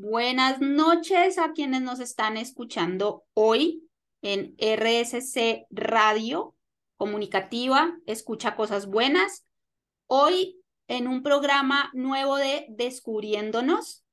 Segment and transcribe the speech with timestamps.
[0.00, 3.82] Buenas noches a quienes nos están escuchando hoy
[4.22, 6.54] en RSC Radio
[6.96, 9.44] Comunicativa, Escucha Cosas Buenas.
[10.06, 14.04] Hoy en un programa nuevo de Descubriéndonos.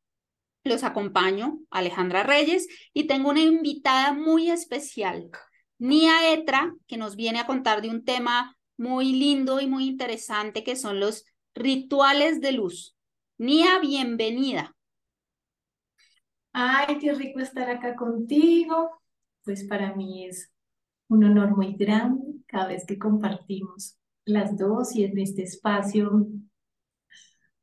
[0.63, 5.29] Los acompaño, Alejandra Reyes, y tengo una invitada muy especial,
[5.77, 10.63] Nia Etra, que nos viene a contar de un tema muy lindo y muy interesante
[10.63, 12.95] que son los rituales de luz.
[13.37, 14.74] Nia, bienvenida.
[16.57, 19.01] Ay, qué rico estar acá contigo.
[19.43, 20.51] Pues para mí es
[21.09, 26.27] un honor muy grande cada vez que compartimos las dos y en este espacio,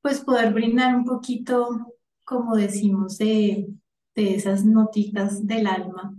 [0.00, 3.68] pues poder brindar un poquito, como decimos, de,
[4.14, 6.14] de esas notitas del alma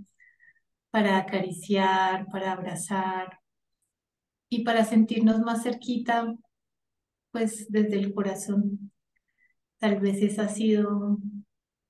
[0.92, 3.40] para acariciar, para abrazar
[4.50, 6.34] y para sentirnos más cerquita,
[7.32, 8.92] pues desde el corazón.
[9.80, 11.20] Tal vez esa ha sido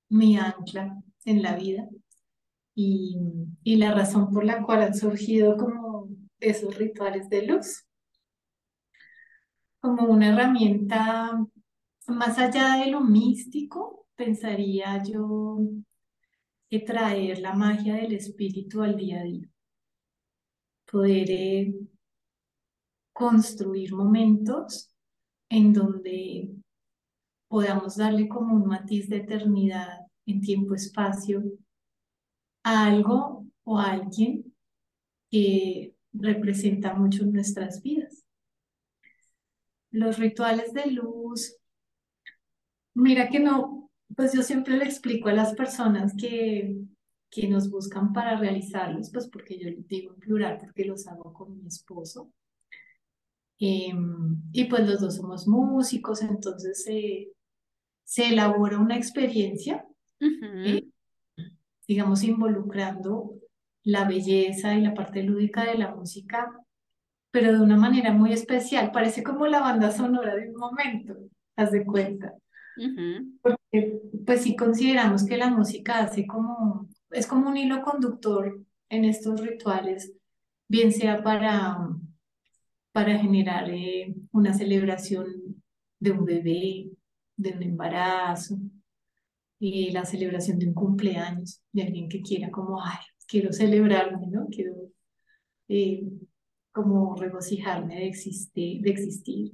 [0.08, 1.88] mi ancla en la vida
[2.74, 3.16] y,
[3.76, 6.08] la razón por la cual han surgido como
[6.40, 7.86] esos rituales de luz,
[9.80, 11.38] como una herramienta
[12.08, 15.58] más allá de lo místico, pensaría yo
[16.68, 19.48] que traer la magia del espíritu al día a día,
[20.90, 21.74] poder eh,
[23.12, 24.94] construir momentos
[25.48, 26.50] en donde
[27.54, 31.40] podamos darle como un matiz de eternidad en tiempo-espacio
[32.64, 34.52] a algo o a alguien
[35.30, 38.24] que representa mucho nuestras vidas.
[39.92, 41.56] Los rituales de luz,
[42.92, 46.76] mira que no, pues yo siempre le explico a las personas que,
[47.30, 51.56] que nos buscan para realizarlos, pues porque yo digo en plural, porque los hago con
[51.56, 52.32] mi esposo.
[53.60, 57.28] Em, y pues los dos somos músicos, entonces eh,
[58.04, 59.84] se elabora una experiencia
[60.20, 60.88] eh,
[61.86, 63.34] digamos, involucrando
[63.82, 66.50] la belleza y la parte lúdica de la música,
[67.30, 68.90] pero de una manera muy especial.
[68.92, 71.14] Parece como la banda sonora de un momento,
[71.56, 72.32] haz de cuenta.
[73.42, 79.04] Porque, pues sí consideramos que la música hace como, es como un hilo conductor en
[79.04, 80.12] estos rituales,
[80.68, 81.88] bien sea para,
[82.92, 85.26] para generar eh, una celebración
[86.00, 86.90] de un bebé,
[87.36, 88.58] de un embarazo,
[89.58, 94.46] y la celebración de un cumpleaños de alguien que quiera como, ay, quiero celebrarme, ¿no?
[94.48, 94.74] Quiero
[95.68, 96.06] eh,
[96.72, 98.82] como regocijarme de existir.
[98.82, 99.52] De existir.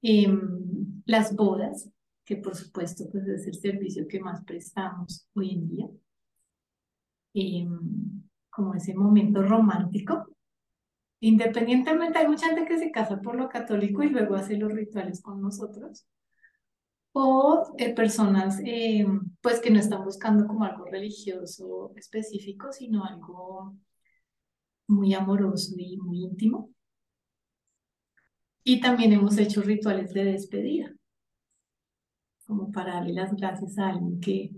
[0.00, 1.90] Em, las bodas,
[2.24, 5.88] que por supuesto pues, es el servicio que más prestamos hoy en día.
[7.34, 10.36] Em, como ese momento romántico.
[11.20, 15.20] Independientemente, hay mucha gente que se casa por lo católico y luego hace los rituales
[15.20, 16.06] con nosotros
[17.12, 19.06] o eh, personas eh,
[19.40, 23.76] pues que no están buscando como algo religioso específico, sino algo
[24.86, 26.70] muy amoroso y muy íntimo.
[28.62, 30.94] Y también hemos hecho rituales de despedida,
[32.46, 34.52] como para darle las gracias a alguien que,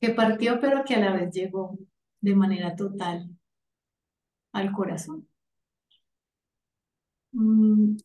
[0.00, 1.78] que partió, pero que a la vez llegó
[2.20, 3.28] de manera total
[4.52, 5.28] al corazón.
[7.32, 7.96] Mm,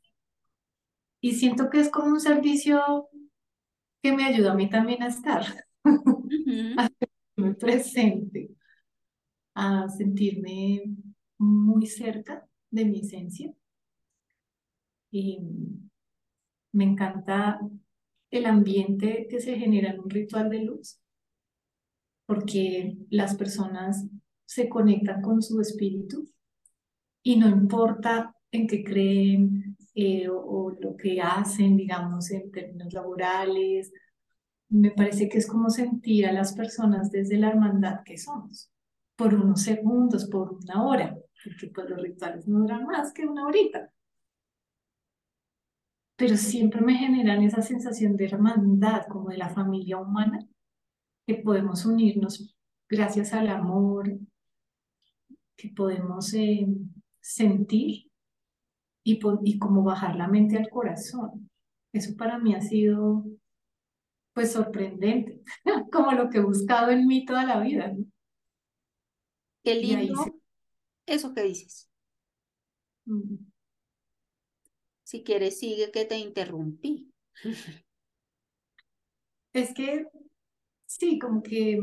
[1.22, 3.10] y siento que es como un servicio
[4.02, 5.44] que me ayuda a mí también a estar,
[6.78, 8.50] a sentirme presente,
[9.56, 10.84] a sentirme
[11.38, 13.54] muy cerca de mi esencia.
[15.12, 15.40] Y
[16.72, 17.60] me encanta
[18.32, 21.00] el ambiente que se genera en un ritual de luz,
[22.26, 24.06] porque las personas
[24.46, 26.30] se conectan con su espíritu
[27.24, 33.92] y no importa en qué creen, eh, o, lo que hacen, digamos, en términos laborales.
[34.70, 38.72] Me parece que es como sentir a las personas desde la hermandad que somos,
[39.16, 43.48] por unos segundos, por una hora, porque pues los rituales no duran más que una
[43.48, 43.92] horita.
[46.16, 50.48] Pero siempre me generan esa sensación de hermandad, como de la familia humana,
[51.26, 52.56] que podemos unirnos
[52.90, 54.12] gracias al amor,
[55.56, 56.68] que podemos eh,
[57.20, 58.07] sentir
[59.08, 61.50] y, y como bajar la mente al corazón.
[61.94, 63.24] Eso para mí ha sido
[64.34, 65.42] pues sorprendente,
[65.92, 67.96] como lo que he buscado en mí toda la vida.
[69.64, 70.26] Qué lindo
[71.06, 71.90] eso que dices.
[75.04, 77.10] Si quieres, sigue que te interrumpí.
[79.54, 80.06] Es que
[80.86, 81.82] sí, como que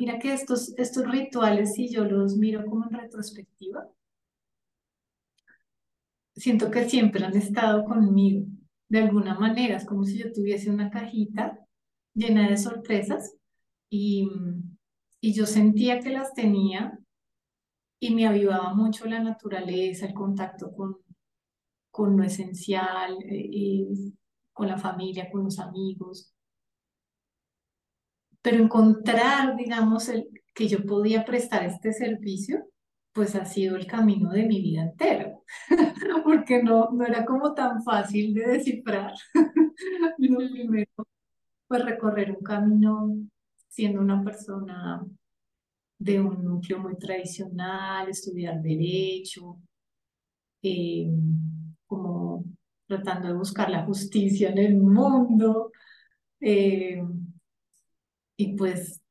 [0.00, 3.86] Mira que estos, estos rituales, si yo los miro como en retrospectiva,
[6.34, 8.46] siento que siempre han estado conmigo,
[8.88, 11.58] de alguna manera, es como si yo tuviese una cajita
[12.14, 13.34] llena de sorpresas
[13.90, 14.26] y,
[15.20, 16.98] y yo sentía que las tenía
[18.00, 20.96] y me avivaba mucho la naturaleza, el contacto con,
[21.90, 24.12] con lo esencial, y eh,
[24.54, 26.32] con la familia, con los amigos.
[28.42, 32.66] Pero encontrar, digamos, el, que yo podía prestar este servicio,
[33.12, 35.34] pues ha sido el camino de mi vida entera,
[36.24, 39.12] porque no, no era como tan fácil de descifrar.
[40.18, 40.90] Lo primero
[41.70, 43.16] pues recorrer un camino
[43.68, 45.06] siendo una persona
[45.98, 49.60] de un núcleo muy tradicional, estudiar derecho,
[50.62, 51.08] eh,
[51.86, 52.44] como
[52.88, 55.70] tratando de buscar la justicia en el mundo.
[56.40, 57.00] Eh,
[58.40, 59.02] y pues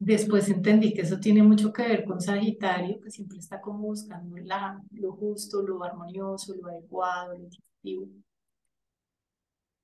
[0.00, 4.36] después entendí que eso tiene mucho que ver con Sagitario, que siempre está como buscando
[4.38, 8.08] la, lo justo, lo armonioso, lo adecuado, lo efectivo.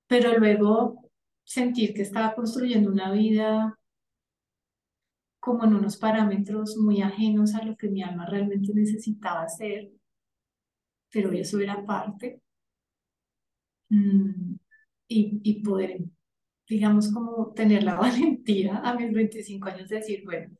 [0.08, 1.08] Pero luego
[1.44, 3.78] sentir que estaba construyendo una vida
[5.38, 9.92] como en unos parámetros muy ajenos a lo que mi alma realmente necesitaba hacer,
[11.12, 12.40] pero eso era parte.
[13.90, 14.56] Mm,
[15.08, 16.00] y, y poder,
[16.72, 20.50] digamos, como tener la valentía a mis 25 años de decir, bueno,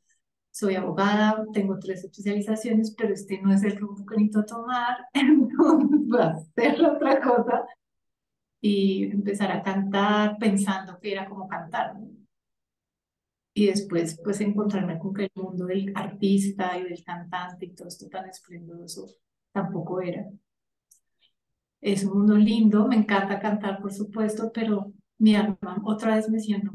[0.51, 5.99] soy abogada, tengo tres especializaciones, pero este no es el rumbo que necesito tomar, entonces
[6.07, 7.65] voy a hacer otra cosa
[8.61, 11.95] y empezar a cantar pensando que era como cantar.
[13.55, 17.87] Y después, pues, encontrarme con que el mundo del artista y del cantante y todo
[17.87, 19.07] esto tan esplendoroso
[19.51, 20.25] tampoco era.
[21.81, 24.91] Es un mundo lindo, me encanta cantar, por supuesto, pero
[25.23, 26.73] mi alma otra vez me decía, no,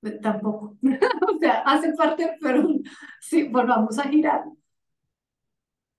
[0.00, 0.78] pues, tampoco.
[0.82, 2.68] o sea, hace parte, pero
[3.20, 4.44] sí, volvamos a girar.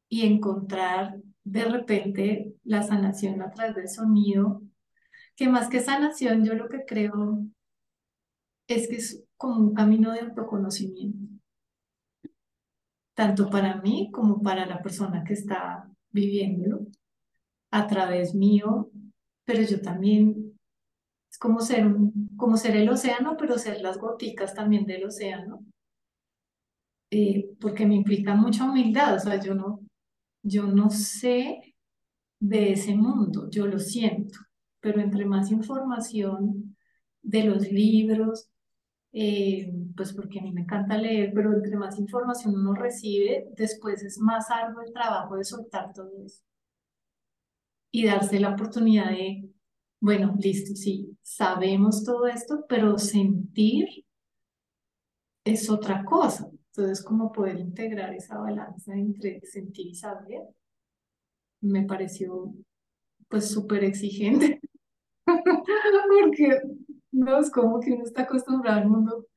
[0.07, 4.61] Y encontrar de repente la sanación a través del sonido
[5.35, 7.43] que más que sanación, yo lo que creo
[8.67, 11.27] es que es como un camino de autoconocimiento,
[13.13, 16.87] tanto para mí como para la persona que está viviéndolo
[17.71, 18.91] a través mío,
[19.43, 20.50] pero yo también
[21.31, 21.87] es como ser,
[22.37, 25.65] como ser el océano, pero ser las goticas también del océano,
[27.09, 29.81] eh, porque me implica mucha humildad, o sea, yo no,
[30.43, 31.75] yo no sé
[32.39, 34.39] de ese mundo, yo lo siento
[34.81, 36.75] pero entre más información
[37.21, 38.49] de los libros,
[39.13, 44.03] eh, pues porque a mí me encanta leer, pero entre más información uno recibe, después
[44.03, 46.41] es más arduo el trabajo de soltar todo eso
[47.91, 49.49] y darse la oportunidad de,
[50.01, 53.87] bueno, listo, sí, sabemos todo esto, pero sentir
[55.45, 56.49] es otra cosa.
[56.73, 60.41] Entonces, como poder integrar esa balanza entre sentir y saber,
[61.61, 62.53] me pareció
[63.29, 64.59] pues súper exigente.
[65.27, 66.61] porque
[67.11, 69.27] no es como que uno está acostumbrado al mundo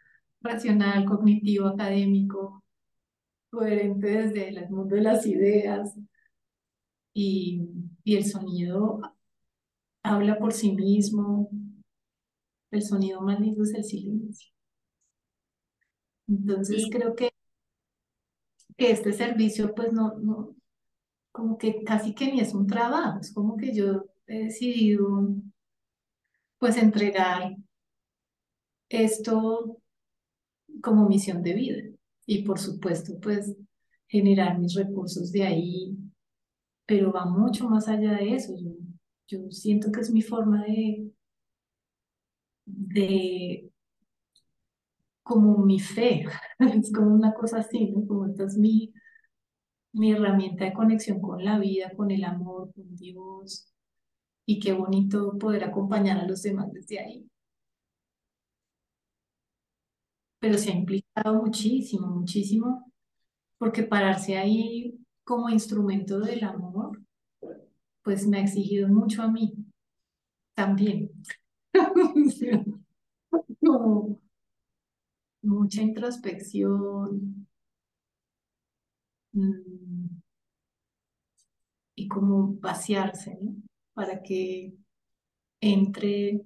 [0.40, 2.64] racional, cognitivo, académico,
[3.50, 5.94] coherente desde el mundo de las ideas
[7.12, 7.69] y,
[8.02, 9.00] y el sonido
[10.04, 11.50] habla por sí mismo.
[12.70, 14.50] El sonido más lindo es el silencio.
[16.28, 17.30] Entonces creo que,
[18.76, 20.54] que este servicio pues no, no,
[21.32, 25.28] como que casi que ni es un trabajo, es como que yo he decidido
[26.58, 27.56] pues entregar
[28.88, 29.79] esto
[30.82, 31.82] como misión de vida
[32.26, 33.55] y por supuesto pues
[34.08, 35.96] generar mis recursos de ahí,
[36.86, 38.55] pero va mucho más allá de eso.
[38.56, 38.70] Yo,
[39.28, 41.10] yo siento que es mi forma de,
[42.66, 43.70] de
[45.22, 46.24] como mi fe,
[46.58, 48.06] es como una cosa así, ¿no?
[48.06, 48.93] Como esta es mi,
[49.93, 53.72] mi herramienta de conexión con la vida, con el amor, con Dios,
[54.46, 57.28] y qué bonito poder acompañar a los demás desde ahí.
[60.38, 62.93] Pero se ha implicado muchísimo, muchísimo,
[63.58, 67.02] porque pararse ahí como instrumento del amor,
[68.05, 69.55] pues me ha exigido mucho a mí
[70.55, 71.11] también.
[73.61, 74.20] como
[75.43, 77.46] mucha introspección
[79.32, 80.20] mm,
[81.96, 83.55] y como vaciarse, ¿no?
[83.94, 84.75] para que
[85.61, 86.43] entre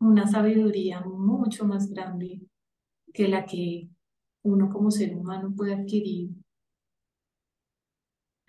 [0.00, 2.40] una sabiduría mucho más grande
[3.12, 3.88] que la que
[4.42, 6.30] uno como ser humano puede adquirir,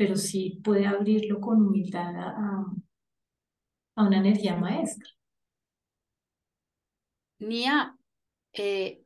[0.01, 2.65] pero sí puede abrirlo con humildad a,
[3.97, 5.07] una energía maestra.
[7.37, 7.95] Nia,
[8.51, 9.03] eh,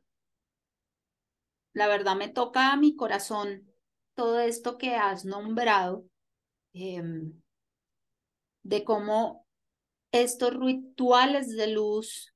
[1.74, 3.70] la verdad me toca a mi corazón
[4.14, 6.06] todo esto que has nombrado.
[6.72, 7.42] Em,
[8.62, 9.46] de cómo
[10.12, 12.34] estos rituales de luz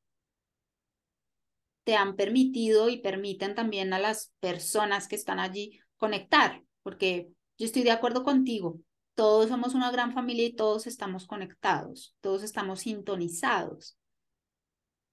[1.84, 7.66] te han permitido y permiten también a las personas que están allí conectar, porque yo
[7.66, 8.80] estoy de acuerdo contigo,
[9.14, 13.98] todos somos una gran familia y todos estamos conectados, todos estamos sintonizados.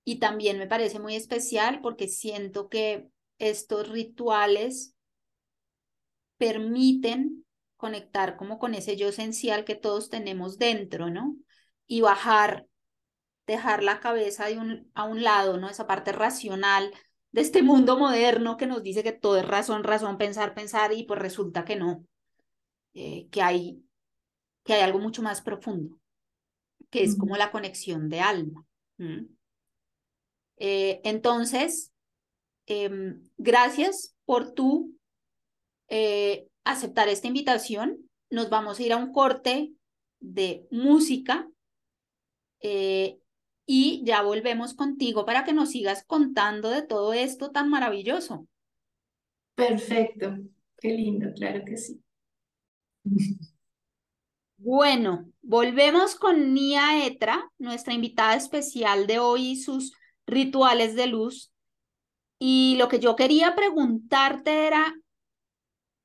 [0.05, 4.95] Y también me parece muy especial porque siento que estos rituales
[6.37, 11.35] permiten conectar como con ese yo esencial que todos tenemos dentro, ¿no?
[11.85, 12.65] Y bajar,
[13.45, 15.69] dejar la cabeza de un, a un lado, ¿no?
[15.69, 16.93] Esa parte racional
[17.31, 21.03] de este mundo moderno que nos dice que todo es razón, razón, pensar, pensar, y
[21.03, 22.05] pues resulta que no,
[22.93, 23.83] eh, que, hay,
[24.63, 25.99] que hay algo mucho más profundo,
[26.89, 28.65] que es como la conexión de alma.
[30.57, 31.93] Eh, entonces,
[32.65, 34.95] em, gracias por tu
[35.89, 38.09] eh, aceptar esta invitación.
[38.29, 39.71] Nos vamos a ir a un corte
[40.19, 41.47] de música
[42.59, 48.47] y ya volvemos contigo para que nos sigas contando de todo esto tan maravilloso.
[49.55, 50.37] Perfecto,
[50.77, 52.01] qué lindo, claro que sí.
[54.57, 59.93] Bueno, volvemos con Nia Etra, nuestra invitada especial de hoy y sus
[60.25, 61.51] rituales de luz.
[62.39, 64.95] Y lo que yo quería preguntarte era,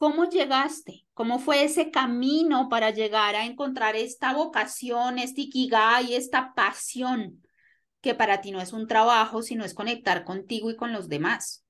[0.02, 1.06] ¿Cómo llegaste?
[1.14, 7.40] ¿Cómo fue ese camino para llegar a encontrar esta vocación, este ikigai, esta pasión
[8.00, 11.62] que para ti no es un trabajo, sino es conectar contigo y con los demás?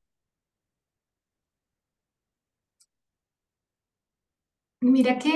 [4.83, 5.35] Mira que,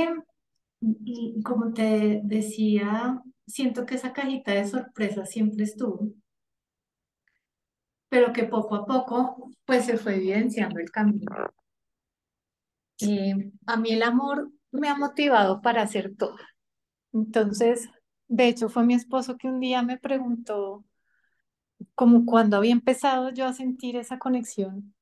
[1.45, 6.13] como te decía, siento que esa cajita de sorpresa siempre estuvo,
[8.09, 11.53] pero que poco a poco pues se fue evidenciando el camino.
[13.01, 13.35] Eh,
[13.67, 16.37] a mí el amor me ha motivado para hacer todo.
[17.13, 17.91] Entonces,
[18.29, 20.85] de hecho, fue mi esposo que un día me preguntó
[21.97, 24.95] como cuando había empezado yo a sentir esa conexión.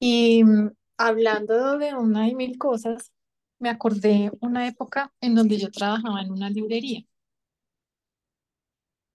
[0.00, 3.12] Y mm, hablando de una y mil cosas,
[3.60, 7.04] me acordé una época en donde yo trabajaba en una librería.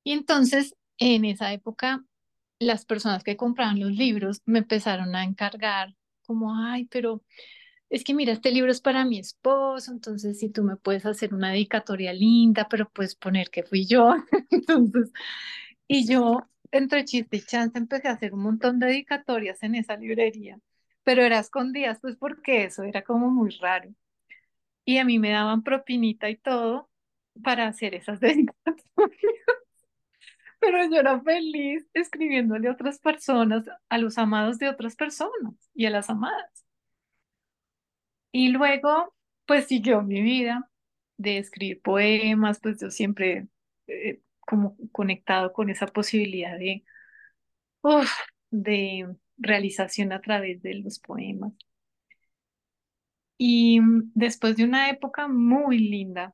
[0.04, 2.04] Y entonces, en esa época,
[2.60, 5.96] las personas que compraban los libros me empezaron a encargar
[6.26, 7.24] como, ay, pero
[7.90, 11.34] es que mira, este libro es para mi esposo, entonces si tú me puedes hacer
[11.34, 14.16] una dedicatoria linda, pero puedes poner que fui yo.
[14.52, 15.12] entonces,
[15.88, 19.98] y yo, entre chiste y chance, empecé a hacer un montón de dedicatorias en esa
[19.98, 20.60] librería,
[21.04, 23.94] pero era escondidas, pues porque eso era como muy raro.
[24.86, 26.90] Y a mí me daban propinita y todo
[27.44, 28.84] para hacer esas dedicatorias.
[30.60, 35.86] Pero yo era feliz escribiéndole a otras personas, a los amados de otras personas y
[35.86, 36.66] a las amadas.
[38.32, 39.14] Y luego,
[39.46, 40.70] pues siguió mi vida
[41.18, 43.48] de escribir poemas, pues yo siempre
[43.88, 46.84] eh, como conectado con esa posibilidad de,
[48.52, 51.54] de realización a través de los poemas.
[53.38, 53.80] Y
[54.14, 56.34] después de una época muy linda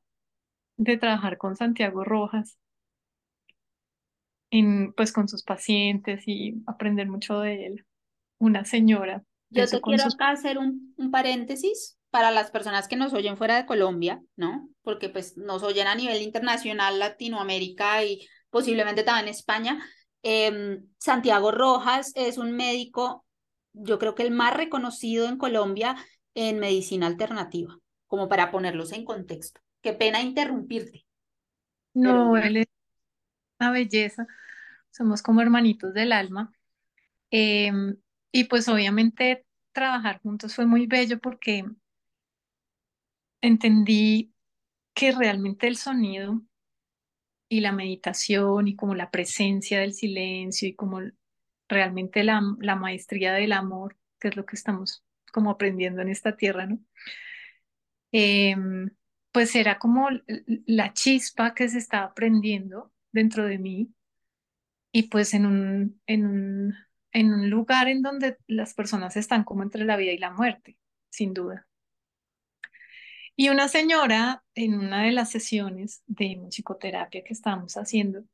[0.76, 2.58] de trabajar con Santiago Rojas,
[4.50, 7.86] en, pues con sus pacientes y aprender mucho de él,
[8.38, 13.36] una señora yo te quiero hacer un, un, paréntesis para las personas que nos oyen
[13.36, 14.68] fuera de Colombia, ¿no?
[14.82, 19.84] Porque pues nos oyen a nivel internacional, Latinoamérica y posiblemente también España.
[20.22, 23.24] Em, Santiago Rojas es un médico,
[23.72, 25.96] yo creo que el más reconocido en Colombia
[26.34, 29.60] en medicina alternativa, como para ponerlos en contexto.
[29.82, 31.06] Qué pena interrumpirte.
[31.94, 32.66] No, él es
[33.58, 34.26] una belleza.
[34.90, 36.52] Somos como hermanitos del alma.
[37.30, 37.72] Eh,
[38.32, 41.64] y pues obviamente trabajar juntos fue muy bello porque
[43.40, 44.32] entendí
[44.94, 46.42] que realmente el sonido
[47.48, 51.00] y la meditación y como la presencia del silencio y como
[51.68, 56.36] realmente la, la maestría del amor, que es lo que estamos como aprendiendo en esta
[56.36, 56.78] tierra, ¿no?
[58.12, 58.90] Em,
[59.32, 60.08] pues era como
[60.66, 63.94] la chispa que se estaba aprendiendo dentro de mí
[64.92, 66.74] y pues en un, en un
[67.12, 70.78] en un lugar en donde las personas están como entre la vida y la muerte,
[71.10, 71.66] sin duda.
[73.36, 78.24] Y una señora en una de las sesiones de musicoterapia que estábamos haciendo,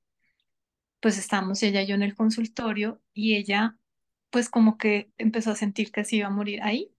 [1.01, 3.77] pues estábamos ella y yo en el consultorio y ella
[4.31, 6.93] pues como que empezó a sentir que se iba a morir ahí.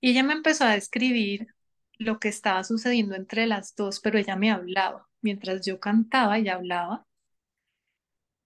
[0.00, 1.54] Y ella me empezó a describir
[1.98, 5.08] lo que estaba sucediendo entre las dos, pero ella me hablaba.
[5.20, 7.06] Mientras yo cantaba, ella hablaba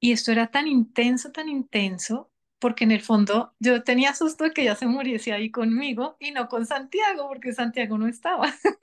[0.00, 4.50] y esto era tan intenso, tan intenso, porque en el fondo yo tenía susto de
[4.52, 8.52] que ella se muriese ahí conmigo y no con Santiago, porque Santiago no estaba.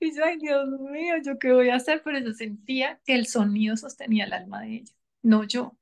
[0.00, 2.02] Y yo, ay, Dios mío, ¿yo qué voy a hacer?
[2.04, 5.76] Pero yo sentía que el sonido sostenía el alma de ella, no yo.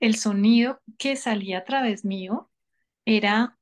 [0.00, 2.50] El sonido que salía a través mío
[3.04, 3.58] era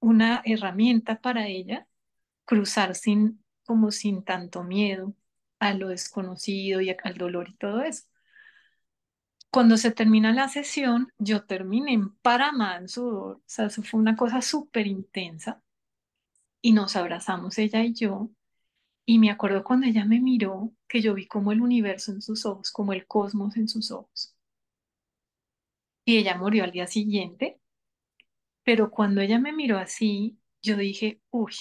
[0.00, 1.86] una herramienta para ella
[2.44, 5.14] cruzar sin, como sin tanto miedo
[5.58, 8.04] a lo desconocido y al dolor y todo eso.
[9.50, 14.00] Cuando se termina la sesión, yo terminé en Paramá en sudor, o sea, eso fue
[14.00, 15.62] una cosa súper intensa
[16.62, 18.30] y nos abrazamos ella y yo
[19.06, 22.46] y me acuerdo cuando ella me miró que yo vi como el universo en sus
[22.46, 24.36] ojos, como el cosmos en sus ojos.
[26.04, 27.58] Y ella murió al día siguiente,
[28.64, 31.52] pero cuando ella me miró así, yo dije, uy,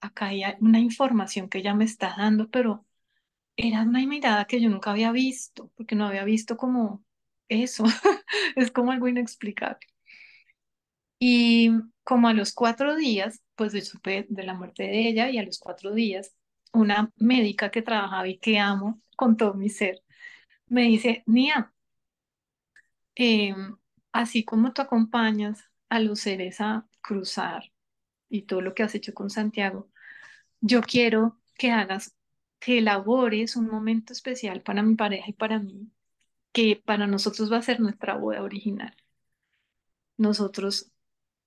[0.00, 2.86] acá hay una información que ella me está dando, pero
[3.56, 7.04] era una mirada que yo nunca había visto, porque no había visto como
[7.48, 7.84] eso,
[8.56, 9.86] es como algo inexplicable.
[11.18, 11.70] Y
[12.04, 15.42] como a los cuatro días, pues yo supe de la muerte de ella y a
[15.44, 16.34] los cuatro días,
[16.72, 20.02] una médica que trabajaba y que amo con todo mi ser,
[20.68, 21.74] me dice, Nia,
[23.18, 23.76] em,
[24.12, 27.72] así como tú acompañas a los seres a cruzar
[28.30, 29.90] y todo lo que has hecho con Santiago,
[30.60, 32.16] yo quiero que hagas,
[32.60, 35.90] que elabores un momento especial para mi pareja y para mí,
[36.52, 38.96] que para nosotros va a ser nuestra boda original.
[40.16, 40.92] Nosotros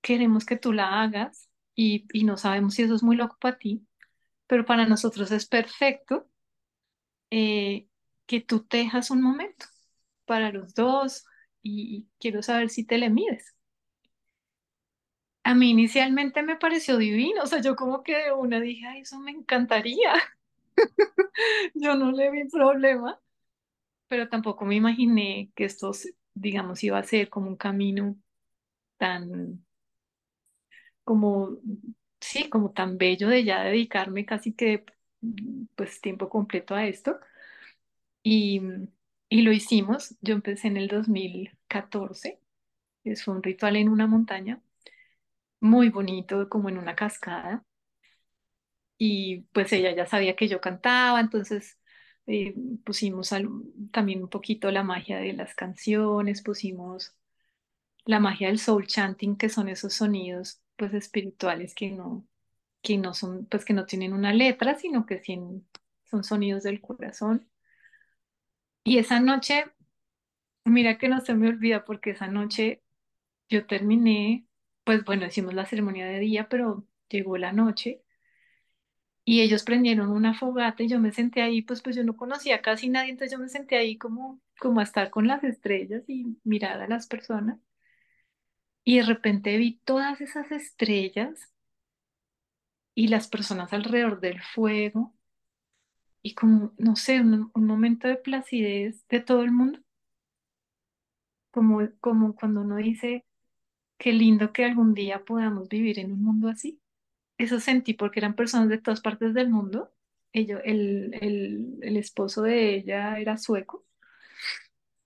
[0.02, 3.58] queremos que tú la hagas y, y no sabemos si eso es muy loco para
[3.58, 3.86] ti,
[4.46, 6.28] pero para nosotros es perfecto
[7.30, 7.88] eh,
[8.26, 9.66] que tú te dejas un momento
[10.26, 11.24] para los dos
[11.62, 13.54] y, quiero saber si te le mides.
[15.44, 19.00] A mí inicialmente me pareció divino, o sea, yo como que de una dije, ay,
[19.00, 20.12] eso me encantaría.
[21.74, 23.20] yo no le vi problema,
[24.08, 25.92] pero tampoco me imaginé que esto,
[26.34, 28.16] digamos, iba a ser como un camino
[28.98, 29.64] tan,
[31.04, 31.58] como,
[32.20, 34.84] sí, como tan bello de ya dedicarme casi que,
[35.76, 37.18] pues, tiempo completo a esto.
[38.22, 38.60] Y,
[39.32, 42.40] y lo hicimos, yo empecé en el 2014,
[43.04, 44.62] es un ritual en una montaña,
[45.60, 47.64] muy bonito, como en una cascada.
[48.98, 51.78] Y pues ella ya sabía que yo cantaba, entonces
[52.26, 53.30] eh, pusimos
[53.92, 57.14] también un poquito la magia de las canciones, pusimos
[58.06, 62.26] la magia del soul chanting, que son esos sonidos pues espirituales que no,
[62.82, 65.22] que no son, pues que no tienen una letra, sino que
[66.10, 67.48] son sonidos del corazón.
[68.84, 69.64] Y esa noche,
[70.64, 72.82] mira que no se me olvida porque esa noche
[73.50, 74.46] yo terminé,
[74.84, 78.02] pues bueno, hicimos la ceremonia de día, pero llegó la noche
[79.24, 82.62] y ellos prendieron una fogata y yo me senté ahí, pues pues yo no conocía
[82.62, 86.38] casi nadie, entonces yo me senté ahí como, como a estar con las estrellas y
[86.44, 87.58] mirar a las personas.
[88.84, 91.50] Y de repente vi todas esas estrellas
[92.94, 95.14] y las personas alrededor del fuego
[96.22, 99.80] y como, no sé, un, momento de placidez de todo el mundo.
[101.50, 103.24] Como, como cuando uno dice,
[103.98, 106.80] qué lindo que algún día podamos vivir en un mundo así.
[107.38, 109.92] Eso sentí porque eran personas de todas partes del mundo.
[110.32, 113.84] El, el, el esposo de ella era sueco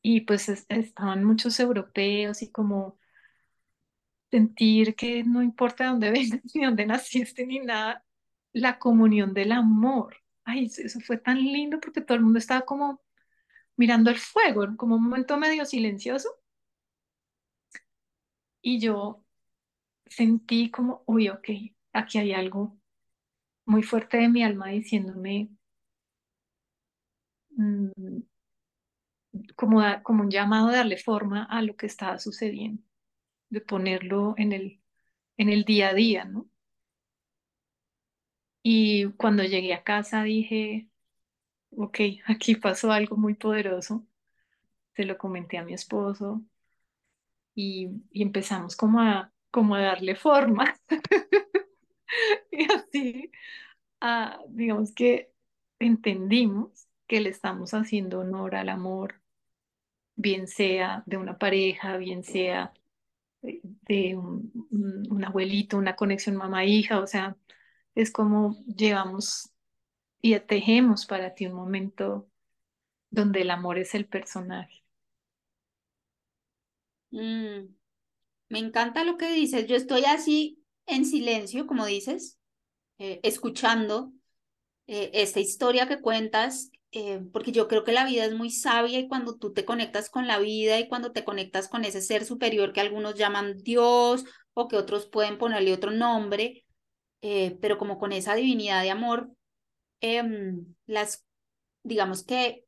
[0.08, 2.96] y pues estaban muchos europeos y como
[4.30, 8.04] sentir que no importa dónde vengas, ni dónde naciste, ni nada,
[8.52, 10.16] la comunión del amor.
[10.46, 13.02] Ay, eso fue tan lindo porque todo el mundo estaba como
[13.76, 16.30] mirando el fuego, como un momento medio silencioso.
[18.62, 19.24] Y yo
[20.06, 21.48] sentí como, uy, ok,
[21.94, 22.78] aquí hay algo
[23.66, 25.50] muy fuerte de mi alma diciéndome
[27.58, 28.22] mm,
[29.56, 32.82] como, como un llamado de darle forma a lo que estaba sucediendo
[33.50, 34.82] de ponerlo en el,
[35.38, 36.48] en el día a día, ¿no?
[38.68, 40.88] Y cuando llegué a casa dije,
[41.70, 44.04] ok, aquí pasó algo muy poderoso.
[44.96, 46.42] Se lo comenté a mi esposo
[47.54, 50.76] y, y empezamos como a, como a darle forma.
[52.50, 53.30] y así,
[54.48, 55.30] digamos que
[55.78, 59.22] entendimos que le estamos haciendo honor al amor,
[60.16, 62.72] bien sea de una pareja, bien sea
[63.42, 67.36] de un, abuelito, una conexión mamá-hija, o sea,
[67.96, 69.50] es como llevamos
[70.22, 72.28] y tejemos para ti un momento
[73.10, 74.84] donde el amor es el personaje.
[77.10, 77.74] Mm,
[78.50, 79.66] me encanta lo que dices.
[79.66, 82.38] Yo estoy así en silencio, como dices,
[82.98, 84.12] eh, escuchando
[84.86, 88.98] eh, esta historia que cuentas eh, porque yo creo que la vida es muy sabia
[88.98, 92.24] y cuando tú te conectas con la vida y cuando te conectas con ese ser
[92.24, 96.65] superior que algunos llaman Dios o que otros pueden ponerle otro nombre,
[97.22, 99.30] eh, pero como con esa divinidad de amor,
[100.00, 101.24] em, las,
[101.82, 102.64] digamos que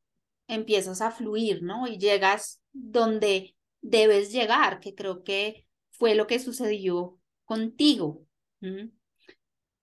[0.47, 1.87] empiezas a fluir, ¿no?
[1.87, 8.25] Y llegas donde debes llegar, que creo que fue lo que sucedió contigo.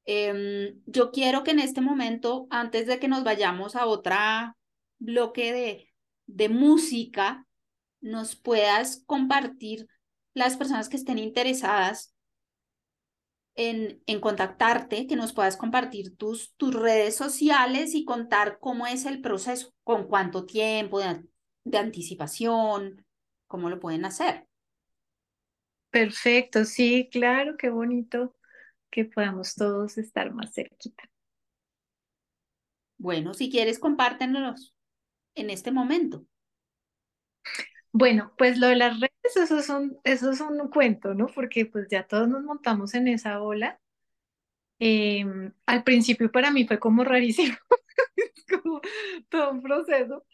[0.05, 4.57] Em, yo quiero que en este momento, antes de que nos vayamos a otra
[4.99, 5.93] bloque de,
[6.27, 7.47] de música,
[8.01, 9.89] nos puedas compartir
[10.35, 12.16] las personas que estén interesadas
[13.57, 19.07] en, en, contactarte, que nos puedas compartir tus, tus redes sociales y contar cómo es
[19.07, 21.25] el proceso, con cuánto tiempo de,
[21.65, 23.05] de anticipación,
[23.47, 24.47] cómo lo pueden hacer.
[25.91, 28.37] Perfecto, sí, claro, qué bonito
[28.91, 31.05] que podamos todos estar más cerquita.
[32.99, 34.75] Bueno, si quieres, compártenos
[35.35, 36.25] en este momento.
[37.99, 41.29] Bueno, pues lo de las redes, eso es un, eso es un cuento, ¿no?
[41.29, 43.81] Porque pues ya todos nos montamos en esa ola.
[44.79, 47.57] Em, al principio para mí fue como rarísimo,
[48.63, 48.83] como
[49.31, 50.27] todo un proceso,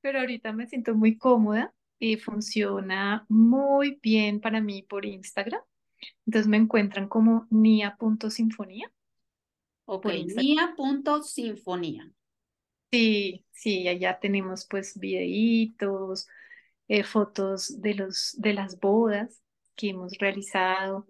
[0.00, 5.60] pero ahorita me siento muy cómoda y funciona muy bien para mí por Instagram.
[6.26, 8.92] Entonces me encuentran como nia.sinfonía.
[9.84, 12.10] Ok, nia.sinfonía.
[12.90, 16.26] Sí, sí, allá tenemos pues videitos,
[16.88, 19.42] eh, fotos de, los, de las bodas
[19.76, 21.06] que hemos realizado.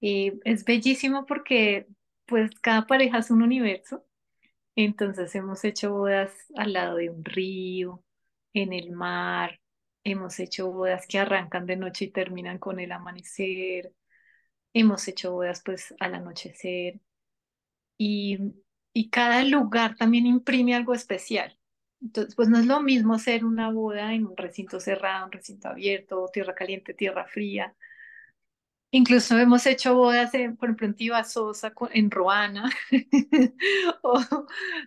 [0.00, 1.86] Eh, es bellísimo porque
[2.26, 4.04] pues cada pareja es un universo.
[4.76, 8.02] Entonces hemos hecho bodas al lado de un río,
[8.54, 9.60] en el mar,
[10.04, 13.92] hemos hecho bodas que arrancan de noche y terminan con el amanecer,
[14.74, 17.00] hemos hecho bodas pues al anochecer
[17.98, 18.38] y,
[18.92, 21.58] y cada lugar también imprime algo especial.
[22.04, 25.68] Entonces, pues no es lo mismo hacer una boda en un recinto cerrado, un recinto
[25.68, 27.74] abierto, tierra caliente, tierra fría.
[28.90, 32.70] Incluso hemos hecho bodas, en, por ejemplo, en Sosa, en Roana,
[34.02, 34.20] o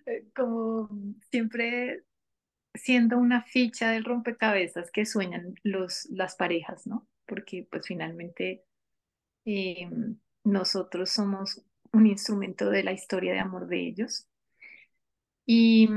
[0.06, 0.90] eh, como
[1.32, 2.04] siempre
[2.76, 7.08] siendo una ficha del rompecabezas que sueñan los, las parejas, ¿no?
[7.26, 8.64] Porque pues finalmente
[9.46, 9.90] eh,
[10.44, 14.28] nosotros somos un instrumento de la historia de amor de ellos.
[15.48, 15.90] Y,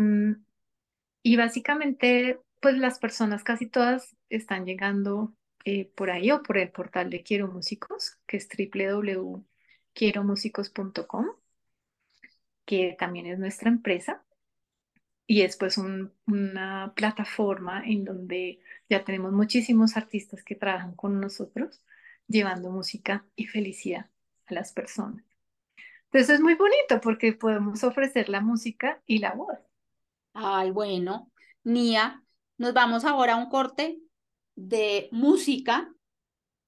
[1.22, 6.70] y básicamente, pues las personas casi todas están llegando eh, por ahí o por el
[6.70, 11.26] portal de Quiero Músicos, que es www.quieromúsicos.com,
[12.64, 14.24] que también es nuestra empresa.
[15.26, 21.82] Y es pues una plataforma en donde ya tenemos muchísimos artistas que trabajan con nosotros
[22.26, 24.10] llevando música y felicidad
[24.46, 25.24] a las personas.
[26.06, 29.69] Entonces es muy bonito porque podemos ofrecer la música y la voz.
[30.32, 31.30] Ay, bueno,
[31.64, 32.22] Nia,
[32.56, 33.98] nos vamos ahora a un corte
[34.54, 35.92] de música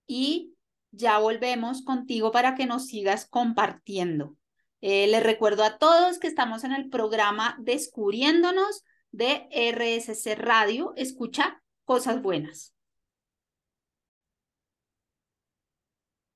[0.07, 0.55] y
[0.91, 4.37] ya volvemos contigo para que nos sigas compartiendo.
[4.81, 10.93] Eh, les recuerdo a todos que estamos en el programa Descubriéndonos de RSC Radio.
[10.97, 12.75] Escucha cosas buenas.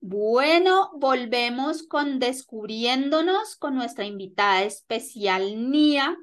[0.01, 6.17] Bueno, volvemos con Descubriéndonos con nuestra invitada especial, Nia.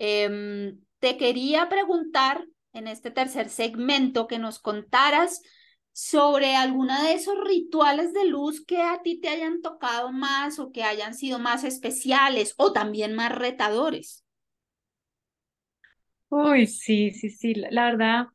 [0.00, 5.42] Em, te quería preguntar en este tercer segmento que nos contaras
[5.92, 10.72] sobre alguna de esos rituales de luz que a ti te hayan tocado más o
[10.72, 14.24] que hayan sido más especiales o también más retadores.
[16.28, 18.26] Uy, sí, sí, sí, la verdad,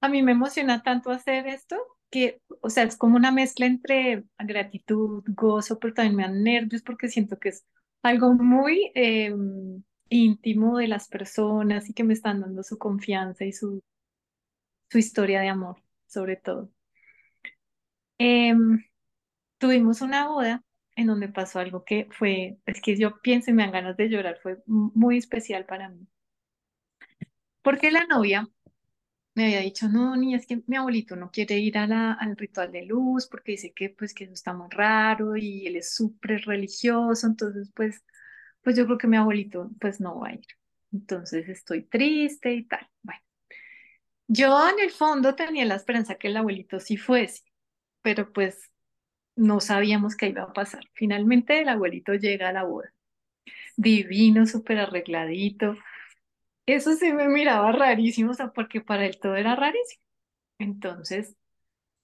[0.00, 1.76] a mí me emociona tanto hacer esto
[2.10, 6.82] que, o sea, es como una mezcla entre gratitud, gozo, pero también me dan nervios
[6.82, 7.64] porque siento que es
[8.02, 9.69] algo muy em,
[10.10, 13.82] íntimo de las personas y que me están dando su confianza y su,
[14.90, 16.70] su historia de amor, sobre todo.
[18.18, 18.84] Em,
[19.58, 20.64] tuvimos una boda
[20.96, 24.08] en donde pasó algo que fue, es que yo pienso y me dan ganas de
[24.08, 26.06] llorar, fue muy especial para mí.
[27.62, 28.48] Porque la novia
[29.34, 32.36] me había dicho, no, ni es que mi abuelito no quiere ir a la, al
[32.36, 35.94] ritual de luz porque dice que pues que eso está muy raro y él es
[35.94, 38.02] súper religioso, entonces pues,
[38.62, 40.46] pues yo creo que mi abuelito pues no va a ir.
[40.92, 42.88] Entonces estoy triste y tal.
[43.02, 43.20] Bueno,
[44.28, 47.42] yo en el fondo tenía la esperanza que el abuelito sí fuese,
[48.02, 48.70] pero pues
[49.36, 50.84] no sabíamos qué iba a pasar.
[50.94, 52.92] Finalmente el abuelito llega a la boda,
[53.76, 55.76] divino, súper arregladito,
[56.66, 60.02] eso sí me miraba rarísimo, o sea, porque para él todo era rarísimo.
[60.58, 61.36] Entonces,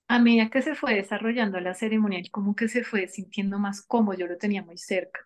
[0.08, 3.82] a medida que se fue desarrollando la ceremonia, él como que se fue sintiendo más
[3.82, 5.20] cómodo, yo lo tenía muy cerca.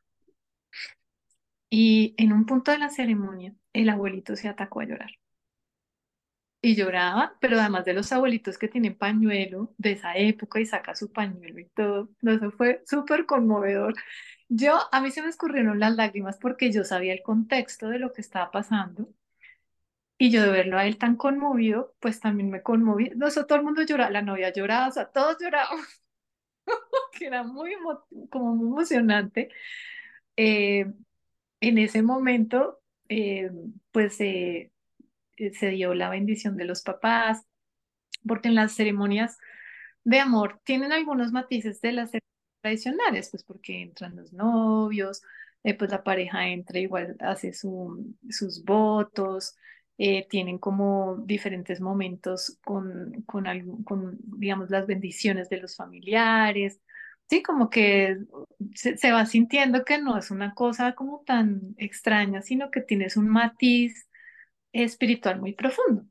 [1.70, 5.10] Y en un punto de la ceremonia, el abuelito se atacó a llorar.
[6.62, 10.94] y lloraba, pero además de los abuelitos que tienen pañuelo de esa época y saca
[10.94, 13.94] su pañuelo y todo, eso fue súper conmovedor.
[14.48, 18.12] Yo, a mí se me escurrieron las lágrimas porque yo sabía el contexto de lo
[18.12, 19.08] que estaba pasando
[20.18, 23.10] y yo de verlo a él tan conmovido, pues también me conmoví.
[23.16, 25.78] No, eso todo el mundo lloraba, la novia lloraba, o sea, todos lloraban,
[27.12, 27.72] que era muy,
[28.30, 29.50] como muy emocionante.
[30.36, 30.86] Eh,
[31.60, 33.50] en ese momento, eh,
[33.92, 34.72] pues eh,
[35.54, 37.44] se dio la bendición de los papás,
[38.26, 39.38] porque en las ceremonias
[40.04, 42.12] de amor tienen algunos matices de las
[42.62, 45.22] tradicionales, pues porque entran los novios,
[45.78, 49.56] pues la pareja entra igual, hace su, sus votos,
[49.98, 53.44] eh, tienen como diferentes momentos con, con,
[53.84, 56.80] con, digamos, las bendiciones de los familiares.
[57.30, 58.18] Sí, como que
[58.74, 63.28] se, va sintiendo que no es una cosa como tan extraña, sino que tienes un
[63.28, 64.08] matiz
[64.72, 66.04] espiritual muy profundo.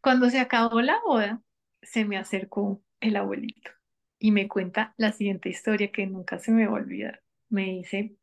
[0.00, 1.42] Cuando se acabó la boda,
[1.82, 3.70] se me acercó el abuelito
[4.18, 7.22] y me cuenta la siguiente historia que nunca se me va a olvidar.
[7.48, 8.16] Me dice,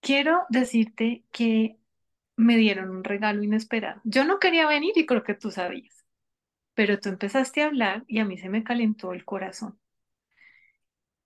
[0.00, 1.78] quiero decirte que
[2.36, 4.02] me dieron un regalo inesperado.
[4.04, 6.03] Yo no quería venir y creo que tú sabías,
[6.74, 9.78] pero tú empezaste a hablar y a mí se me calentó el corazón.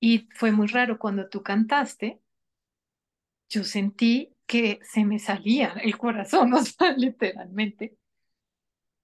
[0.01, 2.21] Y fue muy raro cuando tú cantaste,
[3.49, 7.97] yo sentí que se me salía el corazón, o sea, literalmente.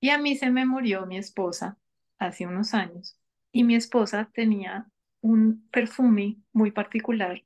[0.00, 1.78] Y a mí se me murió mi esposa
[2.18, 3.18] hace unos años
[3.52, 4.88] y mi esposa tenía
[5.20, 7.42] un perfume muy particular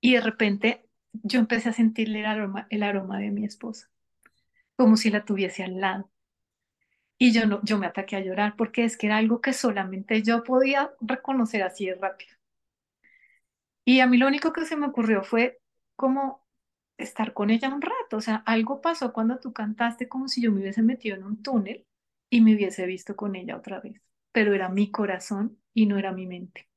[0.00, 3.90] y de repente yo empecé a sentirle el aroma, el aroma de mi esposa,
[4.76, 6.10] como si la tuviese al lado.
[7.18, 10.22] Y yo, no, yo me ataqué a llorar porque es que era algo que solamente
[10.22, 12.34] yo podía reconocer así de rápido.
[13.84, 15.60] Y a mí lo único que se me ocurrió fue
[15.96, 16.44] como
[16.98, 18.16] estar con ella un rato.
[18.16, 21.42] O sea, algo pasó cuando tú cantaste como si yo me hubiese metido en un
[21.42, 21.86] túnel
[22.30, 24.00] y me hubiese visto con ella otra vez.
[24.32, 26.68] Pero era mi corazón y no era mi mente.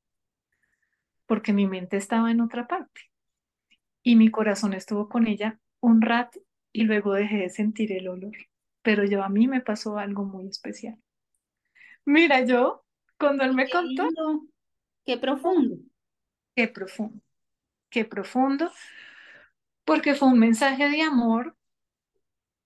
[1.26, 3.00] Porque mi mente estaba en otra parte
[4.02, 6.40] y mi corazón estuvo con ella un rato
[6.72, 8.36] y luego dejé de sentir el olor.
[8.82, 10.98] Pero yo a mí me pasó algo muy especial.
[12.04, 12.84] Mira, yo,
[13.18, 14.08] cuando él me contó...
[15.04, 15.76] Qué profundo.
[16.54, 17.22] Qué profundo.
[17.90, 18.70] Qué profundo.
[19.84, 21.56] Porque fue un mensaje de amor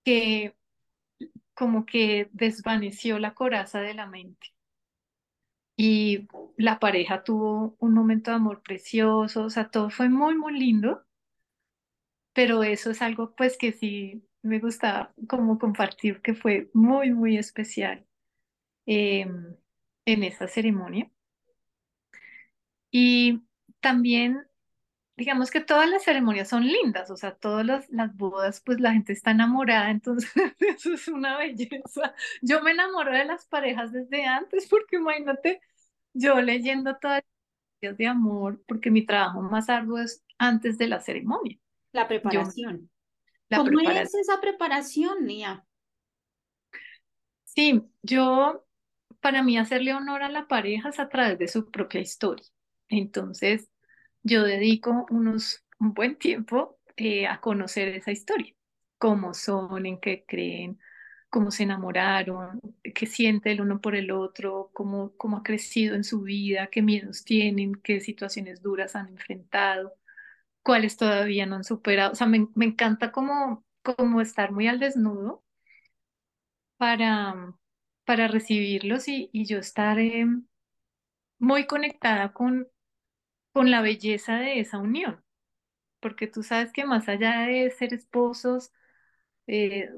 [0.04, 0.54] que
[1.54, 4.54] como que desvaneció la coraza de la mente.
[5.76, 10.58] Y la pareja tuvo un momento de amor precioso, o sea, todo fue muy, muy
[10.58, 11.04] lindo
[12.34, 17.38] pero eso es algo pues que sí me gusta como compartir que fue muy, muy
[17.38, 18.06] especial
[18.86, 19.56] em,
[20.04, 21.10] en esta ceremonia.
[22.90, 23.42] Y
[23.80, 24.46] también,
[25.16, 28.92] digamos que todas las ceremonias son lindas, o sea, todas las, las bodas, pues la
[28.92, 32.14] gente está enamorada, entonces eso es una belleza.
[32.42, 35.60] Yo me enamoro de las parejas desde antes, porque imagínate,
[36.12, 37.24] yo leyendo todas
[37.80, 41.58] las de amor, porque mi trabajo más arduo es antes de la ceremonia.
[41.92, 42.90] La preparación.
[43.50, 45.64] ¿Cómo es esa preparación, Nia?
[47.44, 48.66] Sí, yo,
[49.20, 52.46] para mí hacerle honor a la pareja es a través de su propia historia.
[52.88, 53.70] Entonces,
[54.22, 58.54] yo dedico unos, un buen tiempo eh, a conocer esa historia,
[58.98, 60.78] cómo son, en qué creen,
[61.30, 62.60] cómo se enamoraron,
[62.94, 66.82] qué siente el uno por el otro, cómo, cómo ha crecido en su vida, qué
[66.82, 69.94] miedos tienen, qué situaciones duras han enfrentado
[70.64, 72.12] cuáles todavía no han superado.
[72.12, 75.44] O sea, me, encanta como, como estar muy al desnudo
[76.76, 77.54] para,
[78.04, 80.46] para recibirlos y, yo estar em,
[81.38, 82.68] muy conectada con,
[83.52, 85.22] con la belleza de esa unión.
[86.00, 88.72] Porque tú sabes que más allá de ser esposos,
[89.46, 89.90] eh,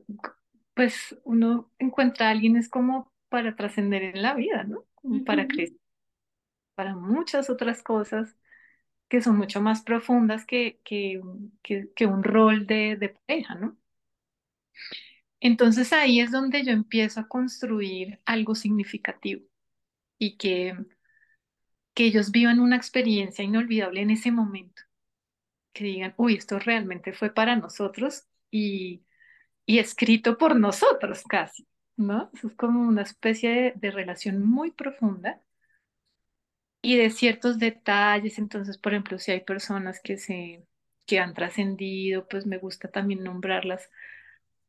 [0.74, 4.84] pues uno encuentra a alguien es como para trascender en la vida, ¿no?
[5.24, 5.78] para crecer,
[6.74, 8.36] para muchas otras cosas
[9.08, 11.20] que son mucho más profundas que, que,
[12.06, 13.76] un rol de, pareja, ¿no?
[15.40, 19.46] Entonces ahí es donde yo empiezo a construir algo significativo
[20.18, 20.76] y que,
[21.94, 24.82] que ellos vivan una experiencia inolvidable en ese momento,
[25.72, 29.04] que digan, uy, esto realmente fue para nosotros y,
[29.66, 32.30] y escrito por nosotros casi, ¿no?
[32.34, 35.42] Es como una especie de relación muy profunda
[36.86, 38.38] y de ciertos detalles.
[38.38, 40.66] Entonces, por ejemplo, si hay personas que se
[41.06, 43.90] que han trascendido, pues me gusta también nombrarlas,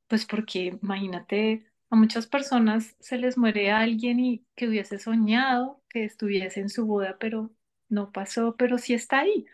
[0.07, 6.05] pues porque imagínate, a muchas personas se les muere alguien y que hubiese soñado que
[6.05, 7.51] estuviese en su boda, pero
[7.89, 9.45] no pasó, pero sí está ahí.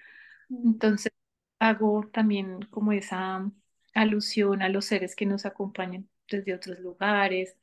[0.50, 1.14] Entonces,
[1.60, 3.52] hago también como esa
[3.94, 7.58] alusión a los seres que nos acompañan desde otros lugares.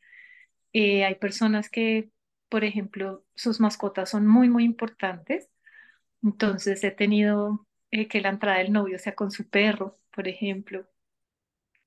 [0.73, 2.11] Eh, hay personas que,
[2.51, 5.51] por ejemplo, sus mascotas son muy, muy importantes.
[6.23, 10.87] Entonces he tenido eh, que la entrada del novio sea con su perro, por ejemplo,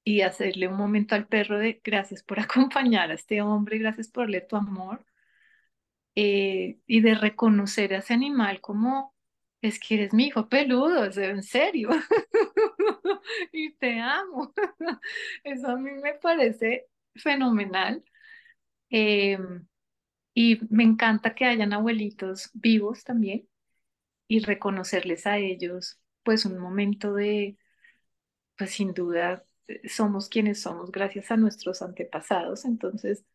[0.04, 4.26] y hacerle un momento al perro de gracias por acompañar a este hombre, gracias por
[4.26, 5.06] darle tu amor,
[6.16, 9.14] eh, y de reconocer a ese animal como
[9.62, 11.90] es que eres mi hijo peludo, en serio,
[13.54, 14.54] y te amo.
[15.44, 18.04] Eso a mí me parece fenomenal.
[18.90, 19.66] Em,
[20.34, 23.48] y me encanta que hayan abuelitos vivos también
[24.28, 27.58] y reconocerles a ellos, pues un momento de,
[28.58, 32.66] pues sin duda, eh, somos quienes somos gracias a nuestros antepasados.
[32.66, 33.26] Entonces,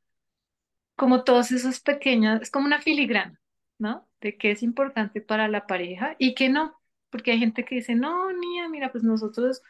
[0.96, 3.40] como todas esas pequeñas, es como una filigrana,
[3.78, 4.08] ¿no?
[4.20, 6.80] De qué es importante para la pareja y qué no,
[7.11, 9.62] porque hay gente que dice, no, niña, mira, pues nosotros,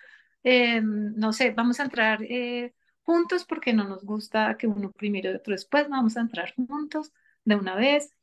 [0.45, 2.75] eh, no sé, vamos a entrar eh,
[3.09, 7.11] juntos porque no nos gusta que uno primero y otro después, vamos a entrar juntos
[7.45, 8.15] de una vez,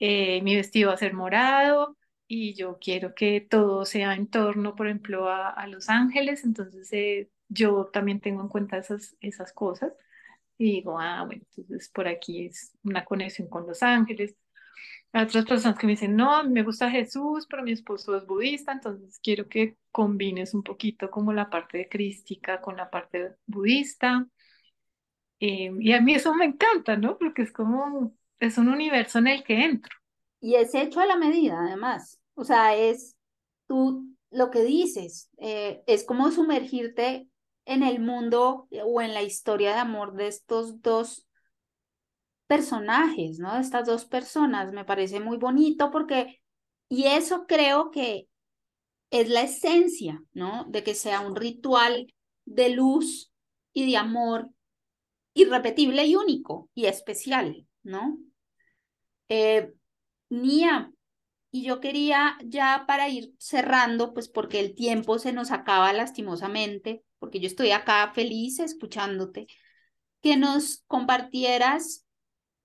[0.00, 4.74] eh, mi vestido va a ser morado y yo quiero que todo sea en torno,
[4.74, 9.92] por ejemplo, a, Los Ángeles, entonces yo también tengo en cuenta esas, esas cosas
[10.58, 14.34] y digo, ah, bueno, entonces por aquí es una conexión con Los Ángeles.
[15.16, 18.72] Hay otras personas que me dicen, no, me gusta Jesús, pero mi esposo es budista,
[18.72, 24.26] entonces quiero que combines un poquito como la parte crística con la parte budista.
[25.40, 27.16] Eh, y a mí eso me encanta, ¿no?
[27.16, 29.96] Porque es como, es un universo en el que entro.
[30.38, 32.20] Y es hecho a la medida, además.
[32.34, 33.16] O sea, es
[33.66, 37.26] tú lo que dices, eh, es como sumergirte
[37.64, 41.25] en el mundo o en la historia de amor de estos dos
[42.46, 43.58] personajes, ¿no?
[43.58, 44.72] Estas dos personas.
[44.72, 46.40] Me parece muy bonito porque,
[46.88, 48.28] y eso creo que
[49.10, 50.64] es la esencia, ¿no?
[50.68, 52.12] De que sea un ritual
[52.44, 53.32] de luz
[53.72, 54.50] y de amor
[55.34, 58.18] irrepetible y único y especial, ¿no?
[59.28, 59.72] Eh,
[60.30, 60.92] Nia,
[61.50, 67.04] y yo quería ya para ir cerrando, pues porque el tiempo se nos acaba lastimosamente,
[67.18, 69.46] porque yo estoy acá feliz escuchándote,
[70.22, 72.05] que nos compartieras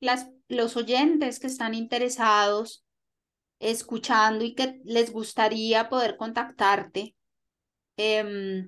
[0.02, 2.84] las, los oyentes que están interesados
[3.60, 7.16] escuchando y que les gustaría poder contactarte.
[7.96, 8.68] Eh,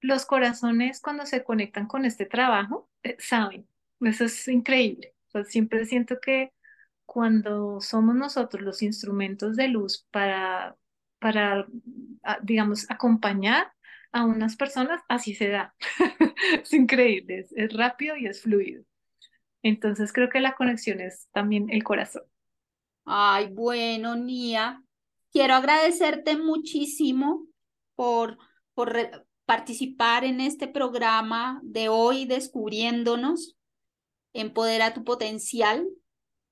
[0.00, 3.68] los corazones cuando se conectan con este trabajo, eh, saben,
[4.00, 5.14] eso es increíble.
[5.46, 6.52] siempre siento que
[7.06, 10.76] cuando somos nosotros los instrumentos de luz para,
[11.18, 11.66] para
[12.22, 13.72] ah, digamos, acompañar
[14.12, 15.74] a unas personas, así se da.
[16.62, 18.84] es increíble, es rápido y es fluido.
[19.62, 22.22] Entonces creo que la conexión es también el corazón.
[23.04, 24.82] Ay, bueno, Nia,
[25.32, 27.46] quiero agradecerte muchísimo
[27.94, 28.38] por,
[28.74, 33.56] por participar en este programa de hoy, descubriéndonos,
[34.32, 35.86] empodera tu potencial.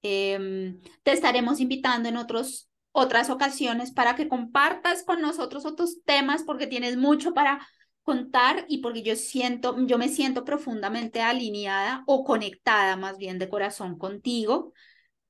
[0.02, 6.42] Em, te estaremos invitando en otros, otras ocasiones para que compartas con nosotros otros temas
[6.44, 7.66] porque tienes mucho para
[8.02, 13.48] contar y porque yo siento, yo me siento profundamente alineada o conectada más bien de
[13.48, 14.72] corazón contigo.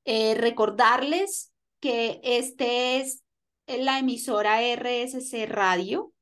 [0.04, 3.24] Eh, recordarles que este es
[3.66, 6.12] la emisora RSC Radio,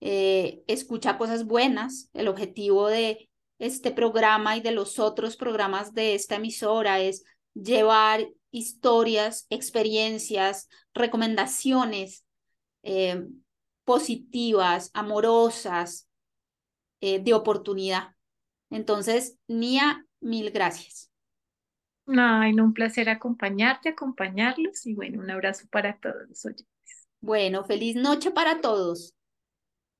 [0.00, 2.10] eh, escucha cosas buenas.
[2.12, 3.27] El objetivo de
[3.58, 12.24] este programa y de los otros programas de esta emisora es llevar historias, experiencias, recomendaciones
[12.82, 13.26] eh,
[13.84, 16.08] positivas, amorosas,
[17.00, 18.14] eh, de oportunidad.
[18.70, 21.10] Entonces, Nia, mil gracias.
[22.06, 26.66] Ay, no, un placer acompañarte, acompañarlos y bueno, un abrazo para todos los oyentes.
[27.20, 29.14] Bueno, feliz noche para todos.